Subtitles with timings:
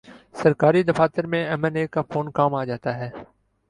[0.39, 3.09] سرکاری دفاتر میں ایم این اے کا فون کام آجا تا ہے۔